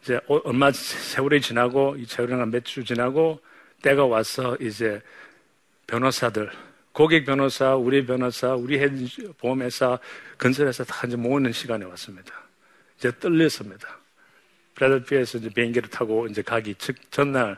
이제 0.01 0.19
얼마 0.27 0.71
세월이 0.71 1.41
지나고 1.41 1.95
이 1.97 2.05
세월이가 2.05 2.45
몇주 2.45 2.83
지나고 2.83 3.39
때가 3.81 4.05
와서 4.05 4.57
이제 4.59 5.01
변호사들 5.87 6.51
고객 6.95 7.25
변호사, 7.25 7.75
우리 7.75 8.05
변호사, 8.05 8.55
우리 8.55 8.79
보험회사, 9.37 9.99
건설회사 10.37 10.85
다 10.85 11.05
이제 11.05 11.17
모으는 11.17 11.51
시간이 11.51 11.83
왔습니다. 11.83 12.33
이제 12.97 13.11
떨렸습니다. 13.19 13.99
브라더피에서 14.75 15.39
이제 15.39 15.49
비행기를 15.49 15.89
타고 15.89 16.25
이제 16.27 16.41
가기 16.41 16.75
즉 16.75 16.95
전날 17.11 17.57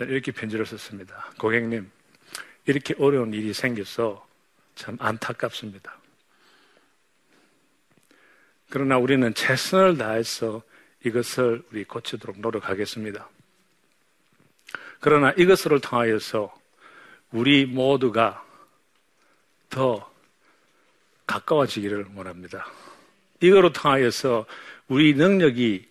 이렇게 0.00 0.32
편지를 0.32 0.64
썼습니다. 0.64 1.32
고객님, 1.38 1.90
이렇게 2.70 2.94
어려운 2.98 3.34
일이 3.34 3.52
생겨서 3.52 4.24
참 4.76 4.96
안타깝습니다. 5.00 5.98
그러나 8.70 8.96
우리는 8.96 9.34
최선을 9.34 9.98
다해서 9.98 10.62
이것을 11.04 11.64
우리 11.72 11.82
고치도록 11.82 12.38
노력하겠습니다. 12.38 13.28
그러나 15.00 15.32
이것을 15.32 15.80
통하여서 15.80 16.56
우리 17.32 17.66
모두가 17.66 18.44
더 19.68 20.08
가까워지기를 21.26 22.06
원합니다. 22.14 22.66
이거로 23.40 23.72
통하여서 23.72 24.46
우리 24.86 25.14
능력이 25.14 25.88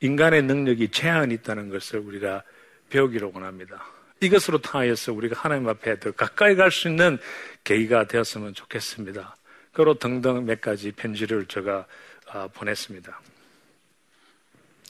인간의 0.00 0.42
능력이 0.42 0.90
제한이 0.90 1.34
있다는 1.34 1.70
것을 1.70 2.00
우리가 2.00 2.42
배우기를 2.90 3.30
원합니다. 3.32 3.91
이것으로 4.26 4.58
통하여서 4.58 5.12
우리가 5.12 5.40
하나님 5.40 5.68
앞에 5.68 5.98
더 6.00 6.12
가까이 6.12 6.54
갈 6.54 6.70
수 6.70 6.88
있는 6.88 7.18
계기가 7.64 8.06
되었으면 8.06 8.54
좋겠습니다. 8.54 9.36
그로 9.72 9.94
등등 9.94 10.44
몇 10.44 10.60
가지 10.60 10.92
편지를 10.92 11.46
제가 11.46 11.86
아, 12.28 12.48
보냈습니다. 12.48 13.20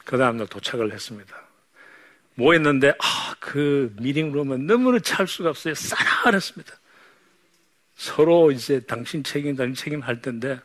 그 0.05 0.19
다음날 0.19 0.47
도착을 0.47 0.93
했습니다. 0.93 1.37
뭐 2.35 2.53
했는데, 2.53 2.91
아, 2.99 3.35
그 3.41 3.95
미팅룸은 4.01 4.67
너무나 4.67 4.99
찰 5.01 5.27
수가 5.27 5.51
없어요. 5.51 5.75
싸라했습니다. 5.75 6.73
서로 7.97 8.51
이제 8.51 8.81
당신 8.81 9.23
책임, 9.23 9.55
당신 9.55 9.75
책임 9.75 10.01
할 10.01 10.21
텐데, 10.21 10.59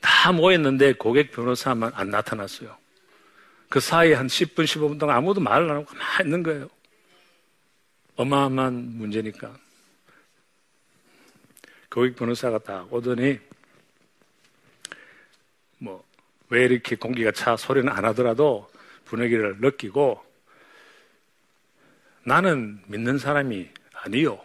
다 0.00 0.32
모였는데 0.32 0.94
고객 0.94 1.30
변호사만 1.30 1.92
안 1.94 2.10
나타났어요. 2.10 2.76
그 3.68 3.80
사이에 3.80 4.14
한 4.14 4.26
10분, 4.26 4.64
15분 4.64 4.98
동안 4.98 5.16
아무도 5.16 5.40
말을 5.40 5.70
안 5.70 5.76
하고 5.76 5.84
가만히 5.84 6.24
있는 6.24 6.42
거예요. 6.42 6.68
어마어마한 8.20 8.98
문제니까. 8.98 9.56
고객 11.88 12.16
변호사가 12.16 12.58
딱 12.58 12.92
오더니, 12.92 13.38
뭐, 15.78 16.04
왜 16.50 16.66
이렇게 16.66 16.96
공기가 16.96 17.32
차 17.32 17.56
소리는 17.56 17.90
안 17.90 18.04
하더라도 18.04 18.70
분위기를 19.06 19.56
느끼고, 19.60 20.22
나는 22.24 22.82
믿는 22.88 23.16
사람이 23.16 23.70
아니요. 23.94 24.38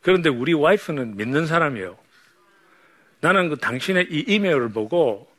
그런데 0.00 0.30
우리 0.30 0.54
와이프는 0.54 1.16
믿는 1.18 1.46
사람이에요. 1.46 1.98
나는 3.20 3.50
그 3.50 3.56
당신의 3.58 4.08
이 4.10 4.24
이메일을 4.28 4.70
보고 4.70 5.30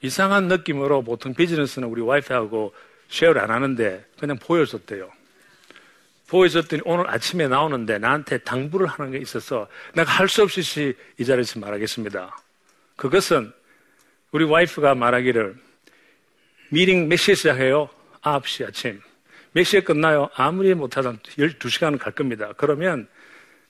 이상한 0.00 0.46
느낌으로 0.46 1.02
보통 1.02 1.34
비즈니스는 1.34 1.88
우리 1.88 2.00
와이프하고 2.00 2.72
쉐어를 3.12 3.42
안 3.42 3.50
하는데 3.50 4.04
그냥 4.18 4.38
보여줬대요. 4.38 5.10
보여줬더니 6.28 6.82
오늘 6.86 7.08
아침에 7.10 7.46
나오는데 7.46 7.98
나한테 7.98 8.38
당부를 8.38 8.86
하는 8.86 9.12
게 9.12 9.18
있어서 9.18 9.68
내가 9.94 10.10
할 10.10 10.28
수 10.28 10.42
없이 10.42 10.96
이 11.18 11.24
자리에서 11.24 11.60
말하겠습니다. 11.60 12.34
그것은 12.96 13.52
우리 14.30 14.44
와이프가 14.44 14.94
말하기를 14.94 15.54
미팅 16.70 17.06
몇 17.06 17.16
시에 17.16 17.34
시작해요? 17.34 17.90
9시 18.22 18.66
아침. 18.66 19.02
몇 19.52 19.62
시에 19.64 19.82
끝나요? 19.82 20.30
아무리 20.34 20.72
못하던 20.72 21.18
12시간은 21.18 21.98
갈 21.98 22.14
겁니다. 22.14 22.50
그러면 22.56 23.06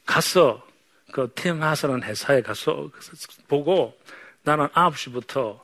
가서 0.07 0.65
그팀 1.11 1.61
하서는 1.61 2.05
회사에 2.05 2.43
가서 2.43 2.89
보고 3.49 3.99
나는 4.45 4.69
9시부터 4.69 5.59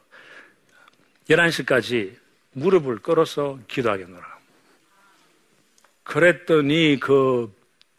11시까지 1.31 2.17
무릎을 2.59 2.99
꿇어서 2.99 3.59
기도하겠노라. 3.69 4.39
그랬더니 6.05 6.99
그 7.01 7.55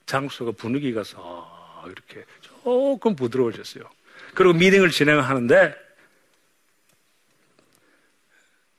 장소가 0.06 0.52
분위기가 0.52 1.04
서 1.04 1.84
이렇게 1.86 2.26
조금 2.42 3.16
부드러워졌어요. 3.16 3.84
그리고 4.34 4.54
미팅을 4.54 4.90
진행하는데 4.90 5.76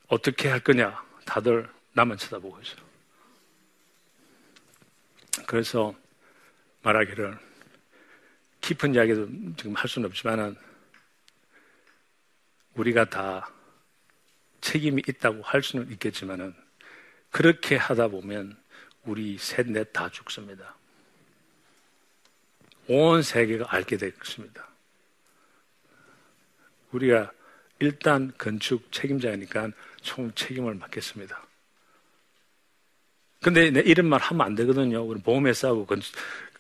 어떻게 0.09 0.49
할 0.49 0.61
거냐? 0.61 1.05
다들 1.25 1.69
나만 1.93 2.19
쳐다보고 2.19 2.61
있어요. 2.61 2.91
그래서 5.47 5.95
말하기를 6.83 7.39
깊은 8.61 8.95
이야기도 8.95 9.29
지금 9.57 9.75
할 9.75 9.89
수는 9.89 10.09
없지만은 10.09 10.57
우리가 12.75 13.05
다 13.05 13.51
책임이 14.61 15.03
있다고 15.09 15.43
할 15.43 15.63
수는 15.63 15.91
있겠지만은 15.93 16.55
그렇게 17.31 17.77
하다 17.77 18.09
보면 18.09 18.57
우리 19.05 19.39
셋, 19.39 19.67
넷 19.71 19.93
다 19.93 20.09
죽습니다. 20.11 20.77
온 22.89 23.23
세계가 23.23 23.67
알게 23.69 23.97
되겠습니다. 23.97 24.69
우리가 26.93 27.33
일단 27.79 28.33
건축 28.37 28.91
책임자니까 28.93 29.71
총 30.03 30.33
책임을 30.35 30.75
맡겠습니다. 30.75 31.47
근데 33.43 33.71
내 33.71 33.81
이런 33.81 34.07
말 34.07 34.21
하면 34.21 34.47
안 34.47 34.55
되거든요. 34.55 35.03
우리 35.03 35.21
보험회사하고 35.21 35.87
건, 35.87 36.01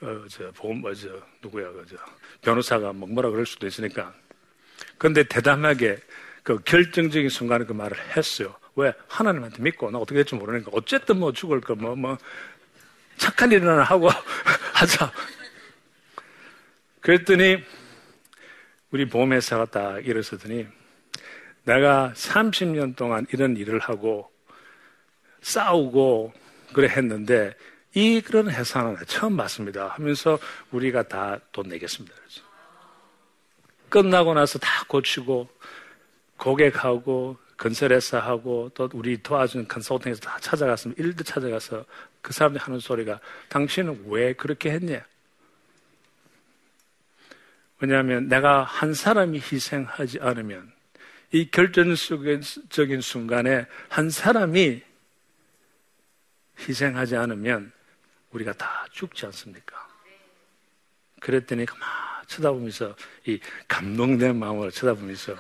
어, 0.01 0.25
저, 0.29 0.51
보험, 0.53 0.81
뭐, 0.81 0.95
저, 0.95 1.09
누구야, 1.43 1.71
그, 1.73 1.85
저, 1.91 1.97
변호사가 2.41 2.93
뭐 2.95 3.07
뭐라 3.07 3.29
그럴 3.29 3.45
수도 3.45 3.67
있으니까. 3.67 4.15
근데 4.97 5.25
대담하게 5.25 5.99
그 6.43 6.59
결정적인 6.65 7.29
순간에 7.29 7.65
그 7.65 7.73
말을 7.73 7.97
했어요. 8.17 8.55
왜? 8.77 8.93
하나님한테 9.09 9.63
믿고 9.63 9.91
나 9.91 9.99
어떻게 9.99 10.17
될지 10.17 10.35
모르니까 10.35 10.71
어쨌든 10.75 11.19
뭐 11.19 11.33
죽을 11.33 11.61
거 11.61 11.75
뭐, 11.75 11.95
뭐, 11.95 12.17
착한 13.17 13.53
일이나 13.53 13.83
하고 13.83 14.09
하자. 14.75 15.13
그랬더니 17.01 17.63
우리 18.91 19.09
보험회사가 19.09 19.67
딱 19.67 20.07
일어서더니 20.07 20.67
내가 21.65 22.13
30년 22.15 22.97
동안 22.97 23.27
이런 23.33 23.57
일을 23.57 23.79
하고 23.79 24.31
싸우고 25.43 26.33
그래 26.73 26.89
했는데 26.89 27.55
이 27.95 28.21
그런 28.21 28.51
해산은 28.51 28.97
처음 29.07 29.37
봤습니다. 29.37 29.89
하면서 29.89 30.39
우리가 30.71 31.03
다 31.05 31.39
돈 31.53 31.69
내겠습니다. 31.69 32.15
그래서. 32.17 32.43
끝나고 33.89 34.35
나서 34.35 34.59
다 34.59 34.85
고치고 34.87 35.49
고객하고 36.41 37.37
건설회사하고 37.59 38.71
또 38.75 38.89
우리 38.95 39.23
도와주는 39.23 39.69
컨설팅에서 39.69 40.21
다 40.21 40.39
찾아갔으면 40.41 40.97
일도 40.99 41.23
찾아가서 41.23 41.85
그 42.23 42.33
사람들이 42.33 42.63
하는 42.63 42.81
소리가 42.81 43.21
당신은 43.51 44.07
왜 44.07 44.33
그렇게 44.33 44.71
했냐? 44.71 45.05
왜냐하면 47.79 48.29
내가 48.29 48.65
한 48.65 48.95
사람이 48.95 49.39
희생하지 49.39 50.21
않으면 50.21 50.73
이 51.33 51.51
결정적인 51.51 53.01
순간에 53.03 53.67
한 53.89 54.11
사람이 54.11 54.83
희생하지 56.59 57.17
않으면 57.17 57.73
우리가 58.33 58.55
다 58.55 58.87
죽지 58.91 59.27
않습니까? 59.27 59.89
그랬더니 61.21 61.67
가만 61.67 61.87
쳐다보면서 62.27 62.97
이 63.27 63.39
감동된 63.69 64.37
마음으로 64.39 64.71
쳐다보면서 64.71 65.37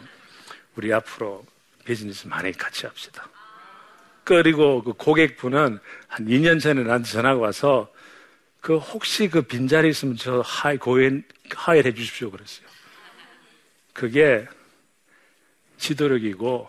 우리 0.76 0.92
앞으로 0.92 1.44
비즈니스 1.84 2.26
많이 2.26 2.52
같이 2.52 2.86
합시다. 2.86 3.28
그리고 4.24 4.82
그 4.82 4.92
고객분은 4.92 5.78
한 6.06 6.26
2년 6.26 6.60
전에 6.60 6.82
나한테 6.82 7.10
전화가 7.10 7.40
와서 7.40 7.92
그 8.60 8.76
혹시 8.76 9.28
그 9.28 9.42
빈자리 9.42 9.88
있으면 9.88 10.16
저 10.16 10.40
hire 10.40 10.76
고용 10.76 11.24
hire를 11.50 11.90
해 11.90 11.94
주십시오 11.94 12.30
그랬어요. 12.30 12.66
그게 13.92 14.46
지도력이고 15.78 16.68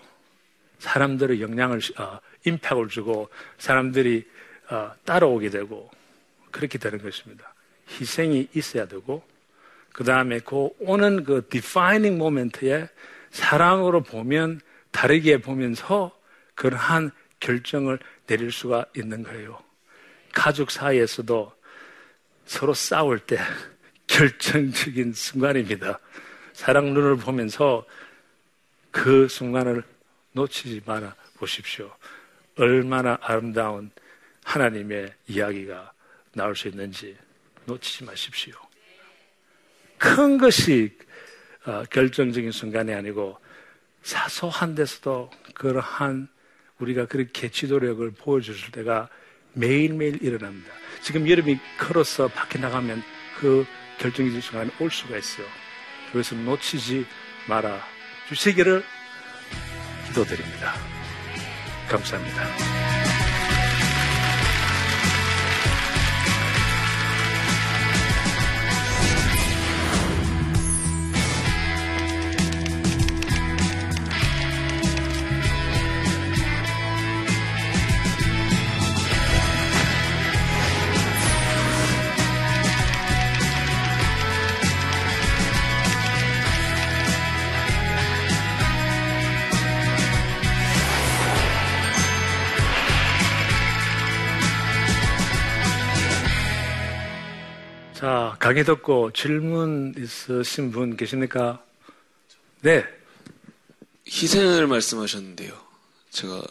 사람들의 0.80 1.42
영향을 1.42 1.80
어, 1.98 2.20
impact을 2.46 2.88
주고 2.88 3.30
사람들이 3.58 4.28
어, 4.70 4.92
따라오게 5.06 5.50
되고 5.50 5.92
그렇게 6.50 6.78
되는 6.78 7.02
것입니다. 7.02 7.54
희생이 7.90 8.48
있어야 8.54 8.88
되고 8.88 9.24
그 9.92 10.04
다음에 10.04 10.40
그 10.40 10.70
오는 10.80 11.24
그 11.24 11.48
defining 11.50 12.18
moment에 12.18 12.88
사랑으로 13.32 14.04
보면 14.04 14.62
다르게 14.92 15.38
보면서 15.38 16.18
그러한 16.56 17.12
결정을 17.40 18.00
내릴 18.28 18.52
수가 18.52 18.86
있는 18.96 19.24
거예요. 19.24 19.62
가족 20.34 20.72
사이에서도 20.72 21.54
서로 22.46 22.74
싸울 22.74 23.20
때 23.20 23.40
결정적인 24.08 25.14
순간입니다. 25.14 26.00
사랑 26.54 26.94
눈을 26.94 27.16
보면서 27.18 27.86
그 28.92 29.28
순간을 29.28 29.84
놓치지 30.34 30.82
말아 30.86 31.16
보십시오. 31.38 31.94
얼마나 32.58 33.18
아름다운 33.22 33.90
하나님의 34.44 35.14
이야기가 35.28 35.94
나올 36.34 36.56
수 36.56 36.68
있는지 36.68 37.18
놓치지 37.66 38.04
마십시오. 38.04 38.54
큰 39.98 40.38
것이 40.38 40.96
어, 40.98 41.11
결정적인 41.90 42.52
순간이 42.52 42.94
아니고 42.94 43.38
사소한 44.04 44.76
데서도 44.76 45.30
그러한 45.54 46.28
우리가 46.80 47.06
그렇게 47.06 47.50
지도력을 47.50 48.10
보여주실 48.12 48.72
때가 48.72 49.10
매일매일 49.54 50.24
일어납니다. 50.24 50.72
지금 51.02 51.30
여름이 51.30 51.60
걸어서 51.78 52.28
밖에 52.28 52.58
나가면 52.58 53.04
그 53.40 53.66
결정적인 54.00 54.42
순간에 54.42 54.72
올 54.80 54.90
수가 54.90 55.18
있어요. 55.18 55.46
그래서 56.12 56.36
놓치지 56.36 57.06
말아 57.48 57.80
주시기를 58.28 58.84
기도드립니다. 60.08 60.74
감사합니다. 61.88 62.91
강의 98.52 98.66
듣고 98.66 99.12
질문 99.14 99.96
있으신 99.98 100.72
분 100.72 100.98
계십니까? 100.98 101.64
네. 102.60 102.84
희생을 104.06 104.68
말씀하셨는데요. 104.68 105.58
제가 106.10 106.44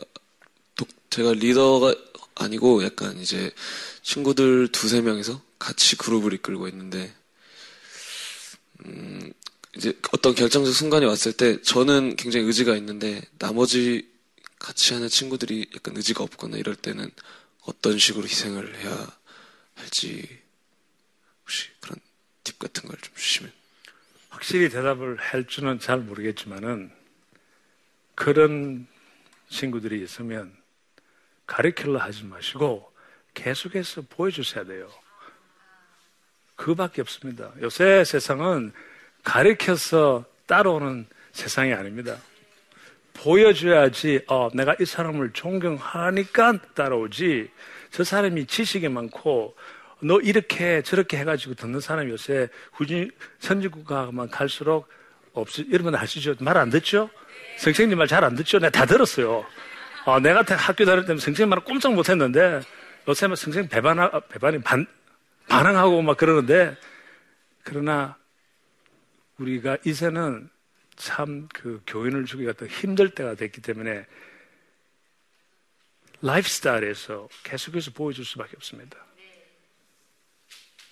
독, 0.77 0.89
제가 1.11 1.35
리더가 1.35 1.95
아니고 2.37 2.83
약간 2.85 3.19
이제 3.19 3.53
친구들 4.01 4.69
두세 4.69 5.03
명이서 5.03 5.43
같이 5.59 5.99
그룹을 5.99 6.33
이끌고 6.33 6.69
있는데 6.69 7.13
음, 8.87 9.31
이제 9.77 9.93
어떤 10.15 10.35
결정적 10.35 10.73
순간이 10.73 11.05
왔을 11.05 11.35
때 11.35 11.61
저는 11.61 12.17
굉장히 12.17 12.47
의지가 12.47 12.77
있는데 12.77 13.21
나머지 13.39 14.09
같이 14.59 14.95
하는 14.95 15.11
친구들이 15.11 15.67
약간 15.75 15.95
의지가 15.99 16.25
없거나 16.25 16.57
이럴 16.57 16.77
때는 16.77 17.11
어떤 17.67 17.99
식으로 17.99 18.25
희생을 18.25 18.79
해야 18.79 19.19
할지 19.75 20.41
혹시 21.51 21.69
그런 21.81 21.99
팁 22.45 22.61
같은 22.61 22.89
걸 22.89 22.97
좀 23.01 23.13
주시면. 23.17 23.53
확실히 24.29 24.69
대답을 24.69 25.17
할 25.17 25.45
줄은 25.45 25.81
잘 25.81 25.99
모르겠지만은 25.99 26.93
그런 28.15 28.87
친구들이 29.49 30.01
있으면 30.05 30.57
가르킬러 31.47 31.99
하지 31.99 32.23
마시고 32.25 32.93
계속해서 33.35 34.03
보여주셔야 34.03 34.65
돼요. 34.65 34.89
그밖에 36.55 37.01
없습니다. 37.01 37.53
요새 37.61 38.05
세상은 38.05 38.73
가르켜서 39.25 40.25
따라오는 40.47 41.09
세상이 41.33 41.73
아닙니다. 41.73 42.17
보여줘야지, 43.15 44.23
어, 44.29 44.49
내가 44.55 44.77
이 44.81 44.85
사람을 44.85 45.33
존경하니까 45.33 46.75
따라오지. 46.75 47.51
저 47.91 48.05
사람이 48.05 48.47
지식이 48.47 48.89
많고, 48.89 49.57
너 50.03 50.19
이렇게 50.21 50.83
저렇게 50.83 51.19
해가지고 51.19 51.55
듣는 51.55 51.81
사람이 51.81 52.11
요새 52.11 52.49
후진 52.73 53.11
선진국가만 53.39 54.31
갈수록 54.31 54.89
없이 55.33 55.67
여러분 55.73 55.95
아시죠? 55.95 56.35
말 56.41 56.57
안 56.57 56.71
듣죠? 56.71 57.11
선생님 57.59 57.99
말 57.99 58.07
잘 58.07 58.25
안 58.25 58.35
듣죠? 58.35 58.59
내가 58.59 58.71
다 58.71 58.87
들었어요. 58.87 59.45
어, 60.07 60.21
내가 60.21 60.43
학교 60.57 60.85
다닐 60.85 61.05
때는 61.05 61.19
선생님 61.19 61.51
말을 61.51 61.65
꼼짝 61.65 61.93
못 61.95 62.09
했는데 62.09 62.61
요새는 63.09 63.37
선생님 63.37 63.69
배반, 63.69 63.99
배반이 64.29 64.61
반, 64.63 64.87
반항하고 65.49 66.01
막 66.03 66.17
그러는데 66.17 66.77
그러나 67.63 68.17
우리가 69.39 69.77
이제는 69.85 70.49
참 70.97 71.49
그 71.55 71.81
교인을 71.87 72.27
주기가 72.27 72.53
더 72.53 72.67
힘들 72.67 73.11
때가 73.11 73.35
됐기 73.35 73.63
때문에 73.63 74.05
라이프 76.23 76.47
스타일에서 76.49 77.29
계속해서 77.43 77.93
보여줄 77.93 78.25
수밖에 78.27 78.53
없습니다. 78.57 78.99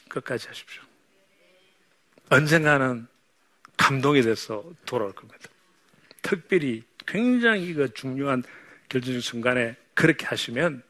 끝까지 0.08 0.48
하십시오. 0.48 0.82
언젠가는 2.30 3.06
감동이 3.76 4.22
돼서 4.22 4.64
돌아올 4.84 5.14
겁니다. 5.14 5.48
특별히 6.22 6.82
굉장히 7.06 7.72
그 7.72 7.92
중요한 7.94 8.42
결정적 8.88 9.22
순간에 9.22 9.76
그렇게 9.94 10.26
하시면 10.26 10.82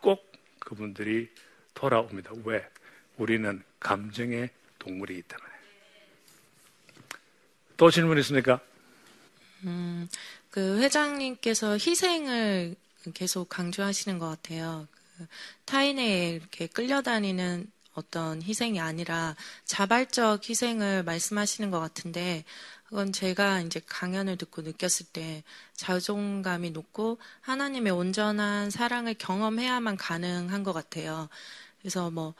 꼭 0.00 0.30
그분들이 0.58 1.30
돌아옵니다. 1.74 2.32
왜? 2.44 2.68
우리는 3.16 3.62
감정의 3.78 4.50
동물이기 4.78 5.22
때문에. 5.22 5.50
또 7.76 7.90
질문 7.90 8.18
있습니까? 8.18 8.60
음, 9.64 10.08
그 10.50 10.80
회장님께서 10.80 11.72
희생을 11.74 12.76
계속 13.14 13.48
강조하시는 13.48 14.18
것 14.18 14.28
같아요. 14.28 14.86
그 15.16 15.26
타인에 15.64 16.30
이렇게 16.30 16.66
끌려다니는 16.66 17.70
어떤 17.94 18.42
희생이 18.42 18.80
아니라 18.80 19.34
자발적 19.64 20.48
희생을 20.48 21.02
말씀하시는 21.02 21.70
것 21.70 21.80
같은데 21.80 22.44
그건 22.84 23.12
제가 23.12 23.60
이제 23.60 23.80
강연을 23.86 24.36
듣고 24.36 24.62
느꼈을 24.62 25.06
때 25.12 25.44
자존감이 25.74 26.70
높고 26.70 27.18
하나님의 27.40 27.92
온전한 27.92 28.70
사랑을 28.70 29.14
경험해야만 29.14 29.96
가능한 29.96 30.62
것 30.64 30.72
같아요. 30.72 31.28
그래서 31.80 32.10
뭐 32.10 32.34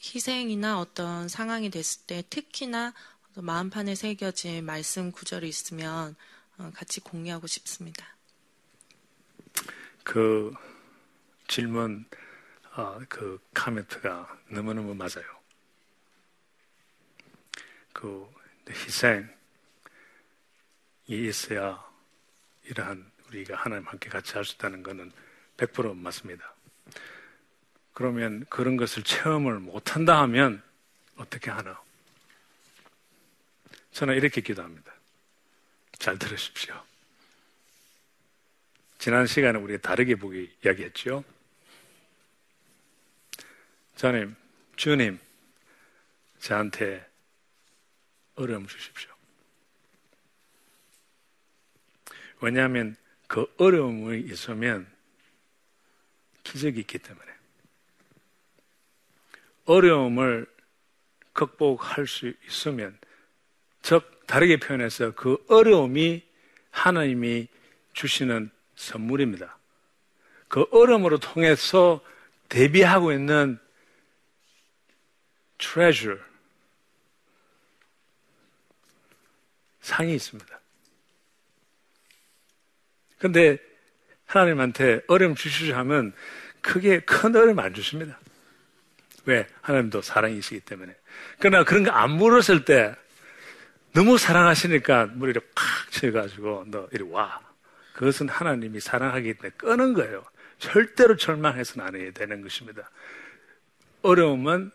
희생이나 0.00 0.78
어떤 0.78 1.28
상황이 1.28 1.70
됐을 1.70 2.02
때 2.06 2.22
특히나 2.30 2.94
마음판에 3.34 3.94
새겨진 3.94 4.64
말씀 4.64 5.12
구절이 5.12 5.48
있으면 5.48 6.14
어, 6.58 6.70
같이 6.74 7.00
공유하고 7.00 7.46
싶습니다. 7.46 8.06
그 10.04 10.52
질문 11.48 12.06
어, 12.76 13.00
그 13.08 13.40
카멘트가 13.54 14.38
너무너무 14.48 14.94
맞아요. 14.94 15.24
그 17.94 18.30
희생이 18.68 19.26
있어야 21.08 21.82
이러한 22.64 23.10
우리가 23.28 23.56
하나님 23.56 23.86
함께 23.86 24.10
같이 24.10 24.34
할 24.34 24.44
수 24.44 24.56
있다는 24.56 24.82
것은 24.82 25.10
100% 25.56 25.96
맞습니다. 25.96 26.54
그러면 27.94 28.44
그런 28.50 28.76
것을 28.76 29.02
체험을 29.04 29.58
못한다 29.58 30.20
하면 30.20 30.62
어떻게 31.16 31.50
하나? 31.50 31.80
저는 33.92 34.16
이렇게 34.16 34.42
기도합니다. 34.42 34.92
잘 35.98 36.18
들으십시오. 36.18 36.78
지난 38.98 39.26
시간에 39.26 39.58
우리가 39.58 39.80
다르게 39.80 40.16
보기 40.16 40.54
이야기했죠. 40.62 41.24
저님, 43.96 44.36
주님, 44.76 45.18
저한테 46.38 47.04
어려움 48.34 48.66
주십시오. 48.66 49.10
왜냐하면 52.42 52.94
그 53.26 53.50
어려움이 53.56 54.20
있으면 54.30 54.86
기적이 56.44 56.80
있기 56.80 56.98
때문에. 56.98 57.26
어려움을 59.64 60.46
극복할 61.32 62.06
수 62.06 62.32
있으면, 62.46 62.98
즉, 63.80 64.26
다르게 64.26 64.58
표현해서 64.58 65.12
그 65.12 65.42
어려움이 65.48 66.22
하나님이 66.70 67.48
주시는 67.94 68.50
선물입니다. 68.74 69.56
그 70.48 70.66
어려움으로 70.70 71.18
통해서 71.18 72.04
대비하고 72.48 73.12
있는 73.12 73.58
treasure, 75.58 76.20
상이 79.80 80.14
있습니다. 80.14 80.60
근데 83.18 83.58
하나님한테 84.26 85.02
어려움 85.06 85.34
주시자 85.34 85.76
하면 85.78 86.12
크게 86.60 87.00
큰 87.00 87.34
어려움 87.36 87.58
안 87.60 87.72
주십니다. 87.72 88.18
왜? 89.24 89.46
하나님도 89.62 90.02
사랑이시기 90.02 90.60
때문에. 90.60 90.94
그러나 91.38 91.64
그런 91.64 91.84
거 91.84 91.90
안 91.92 92.10
물었을 92.10 92.64
때 92.64 92.94
너무 93.92 94.18
사랑하시니까 94.18 95.06
머리를 95.14 95.40
팍 95.54 95.90
쳐가지고 95.90 96.64
너 96.68 96.88
이리 96.92 97.02
와. 97.04 97.40
그것은 97.94 98.28
하나님이 98.28 98.80
사랑하기 98.80 99.34
때문에 99.34 99.50
끄는 99.56 99.94
거예요. 99.94 100.24
절대로 100.58 101.16
절망해서는 101.16 101.86
안 101.86 101.94
해야 101.96 102.10
되는 102.10 102.42
것입니다. 102.42 102.90
어려움은 104.02 104.70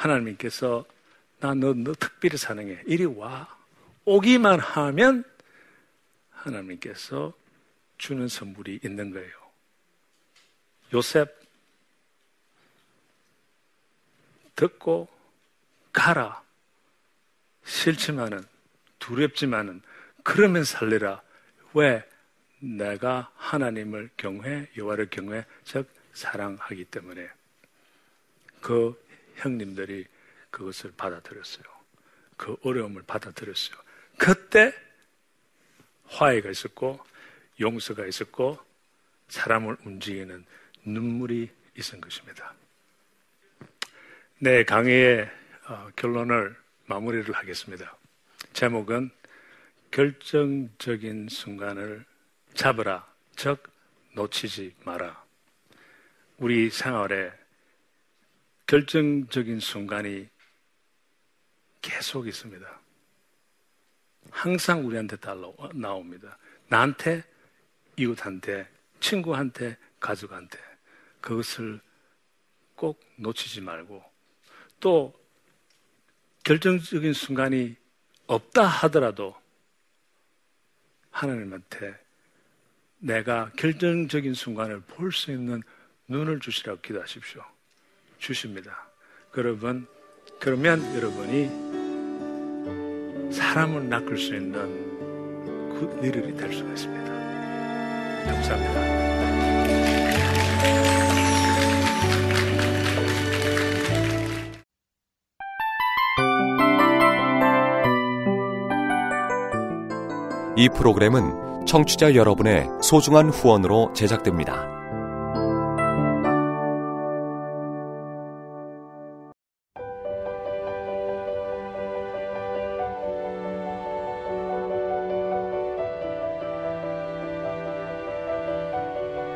하나님께서 0.00 0.84
나너 1.40 1.74
너 1.74 1.92
특별히 1.92 2.36
사랑해. 2.36 2.82
이리 2.86 3.04
와. 3.04 3.56
오기만 4.04 4.58
하면 4.58 5.24
하나님께서 6.30 7.32
주는 7.98 8.26
선물이 8.28 8.80
있는 8.82 9.10
거예요. 9.10 9.30
요셉 10.94 11.38
듣고 14.56 15.08
가라. 15.92 16.42
싫지만은 17.64 18.42
두렵지만은 18.98 19.82
그러면 20.24 20.64
살리라. 20.64 21.22
왜? 21.74 22.02
내가 22.58 23.30
하나님을 23.36 24.10
경외, 24.16 24.68
여호와를 24.76 25.08
경외, 25.08 25.46
즉 25.64 25.88
사랑하기 26.12 26.86
때문에 26.86 27.28
그 28.60 29.00
형님들이 29.40 30.06
그것을 30.50 30.92
받아들였어요. 30.96 31.64
그 32.36 32.56
어려움을 32.62 33.02
받아들였어요. 33.02 33.76
그때 34.18 34.74
화해가 36.06 36.50
있었고 36.50 37.00
용서가 37.60 38.06
있었고 38.06 38.58
사람을 39.28 39.76
움직이는 39.84 40.44
눈물이 40.84 41.50
있은 41.76 42.00
것입니다. 42.00 42.54
네, 44.38 44.64
강의의 44.64 45.30
어, 45.68 45.90
결론을 45.94 46.56
마무리를 46.86 47.32
하겠습니다. 47.32 47.96
제목은 48.52 49.10
결정적인 49.90 51.28
순간을 51.28 52.04
잡으라, 52.54 53.06
즉 53.36 53.62
놓치지 54.14 54.74
마라. 54.84 55.22
우리 56.38 56.70
생활에 56.70 57.32
결정적인 58.70 59.58
순간이 59.58 60.28
계속 61.82 62.28
있습니다. 62.28 62.80
항상 64.30 64.86
우리한테 64.86 65.16
다 65.16 65.34
나옵니다. 65.74 66.38
나한테, 66.68 67.24
이웃한테, 67.96 68.68
친구한테, 69.00 69.76
가족한테. 69.98 70.56
그것을 71.20 71.80
꼭 72.76 73.04
놓치지 73.16 73.60
말고 73.60 74.04
또 74.78 75.20
결정적인 76.44 77.12
순간이 77.12 77.74
없다 78.28 78.64
하더라도 78.64 79.34
하나님한테 81.10 81.98
내가 82.98 83.50
결정적인 83.56 84.34
순간을 84.34 84.82
볼 84.82 85.10
수 85.10 85.32
있는 85.32 85.60
눈을 86.06 86.38
주시라고 86.38 86.80
기도하십시오. 86.80 87.49
주십니다. 88.20 88.90
여러분, 89.36 89.86
그러면 90.38 90.80
여러분이 90.94 91.70
사람을 93.32 93.88
낚을 93.88 94.16
수 94.18 94.34
있는 94.34 95.70
그 95.70 95.98
일이 96.02 96.36
될 96.36 96.52
수가 96.52 96.70
있습니다. 96.70 97.10
감사합니다. 98.26 99.00
이 110.56 110.68
프로그램은 110.68 111.64
청취자 111.66 112.14
여러분의 112.14 112.68
소중한 112.82 113.30
후원으로 113.30 113.94
제작됩니다. 113.94 114.79